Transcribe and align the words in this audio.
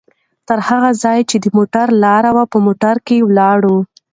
تر 0.47 0.59
هغه 0.69 0.89
ځایه 1.03 1.23
چې 1.29 1.37
د 1.39 1.45
موټر 1.57 1.87
لاره 2.03 2.29
وه، 2.35 2.43
په 2.51 2.57
موټر 2.65 2.95
کې 3.07 3.17
ولاړو؛ 3.27 3.77